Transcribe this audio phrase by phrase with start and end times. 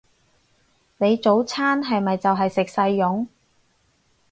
[0.97, 3.27] 你早餐係咪就係食細蓉？